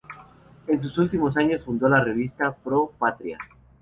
En 0.65 0.81
sus 0.81 0.97
últimos 0.97 1.37
años 1.37 1.63
fundó 1.63 1.87
la 1.87 2.03
revista 2.03 2.51
"Pro 2.51 2.91
Patria". 2.97 3.37